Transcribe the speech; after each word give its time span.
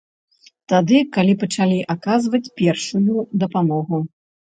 Тады, 0.73 0.97
калі 1.19 1.37
пачалі 1.45 1.79
аказваць 1.97 2.43
першую 2.65 3.29
дапамогу. 3.45 4.07